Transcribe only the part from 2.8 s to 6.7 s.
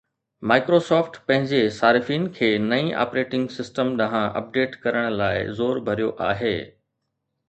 operating system ڏانهن update ڪرڻ لاء زور ڀريو آهي